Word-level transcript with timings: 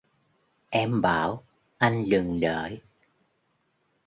Em 0.69 1.01
bảo: 1.01 1.43
"Anh 1.77 2.09
đừng 2.09 2.39
đợi" 2.39 2.81